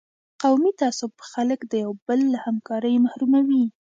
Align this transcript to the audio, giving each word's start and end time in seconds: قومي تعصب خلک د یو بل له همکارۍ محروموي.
قومي 0.41 0.71
تعصب 0.81 1.11
خلک 1.31 1.59
د 1.67 1.73
یو 1.83 1.91
بل 2.07 2.19
له 2.33 2.39
همکارۍ 2.45 2.95
محروموي. 3.05 3.65